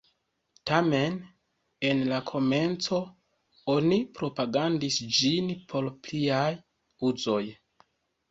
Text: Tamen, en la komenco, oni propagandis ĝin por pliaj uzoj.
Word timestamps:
Tamen, 0.69 1.17
en 1.89 1.99
la 2.11 2.21
komenco, 2.29 3.01
oni 3.73 3.99
propagandis 4.21 4.97
ĝin 5.19 5.51
por 5.73 5.91
pliaj 6.07 6.47
uzoj. 7.11 7.41